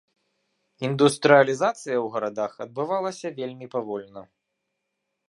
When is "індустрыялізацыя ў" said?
0.87-2.07